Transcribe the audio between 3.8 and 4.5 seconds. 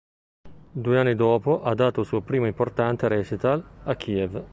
a Kiev.